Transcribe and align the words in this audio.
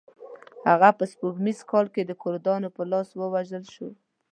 هغه 0.69 0.89
په 0.97 1.03
سپوږمیز 1.11 1.59
کال 1.71 1.85
کې 1.93 2.01
د 2.05 2.11
کردانو 2.23 2.67
په 2.75 2.81
لاس 2.91 3.07
ووژل 3.13 3.63
شو. 3.73 3.89